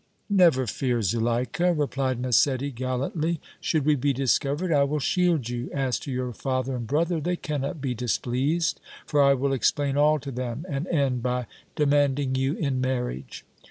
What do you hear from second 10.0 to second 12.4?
to them and end by demanding